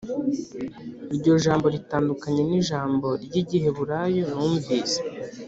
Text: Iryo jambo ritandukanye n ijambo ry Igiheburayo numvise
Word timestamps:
Iryo 1.13 1.33
jambo 1.45 1.65
ritandukanye 1.75 2.41
n 2.49 2.51
ijambo 2.61 3.07
ry 3.23 3.33
Igiheburayo 3.41 4.21
numvise 4.33 4.99